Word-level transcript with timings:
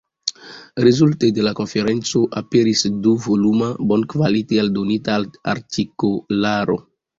Rezulte 0.85 1.27
de 1.39 1.43
la 1.47 1.51
konferenco 1.59 2.21
aperis 2.41 2.81
du-voluma 3.05 3.69
bonkvalite 3.93 4.61
eldonita 4.65 5.21
artikolaro. 5.57 6.83